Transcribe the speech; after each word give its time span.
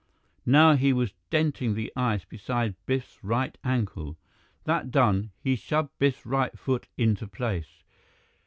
Now 0.47 0.73
he 0.73 0.93
was 0.93 1.13
denting 1.29 1.75
the 1.75 1.93
ice 1.95 2.25
beside 2.25 2.73
Biff's 2.87 3.23
right 3.23 3.55
ankle. 3.63 4.17
That 4.63 4.89
done, 4.89 5.29
he 5.43 5.55
shoved 5.55 5.91
Biff's 5.99 6.25
right 6.25 6.57
foot 6.57 6.87
into 6.97 7.27
place. 7.27 7.83